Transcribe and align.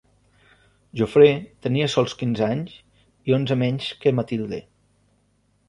Jofré 1.01 1.27
tenia 1.67 1.89
sols 1.97 2.17
quinze 2.23 2.45
anys 2.49 2.75
i 3.31 3.37
onze 3.39 3.61
menys 3.65 3.93
que 4.03 4.17
Matilde. 4.21 4.65